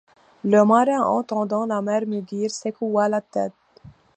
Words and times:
Le 0.43 0.63
marin, 0.65 0.99
entendant 1.03 1.67
la 1.67 1.79
mer 1.83 2.07
mugir, 2.07 2.49
secoua 2.49 3.07
la 3.07 3.21
tête! 3.21 3.53